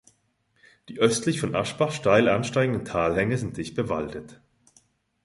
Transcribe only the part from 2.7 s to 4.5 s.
Talhänge sind dicht bewaldet.